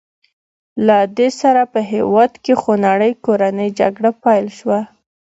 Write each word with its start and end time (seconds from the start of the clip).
له 0.87 0.97
دې 1.17 1.29
سره 1.41 1.61
په 1.73 1.79
هېواد 1.91 2.31
کې 2.43 2.53
خونړۍ 2.61 3.11
کورنۍ 3.25 3.69
جګړه 3.79 4.11
پیل 4.23 4.45
شوه. 4.57 4.79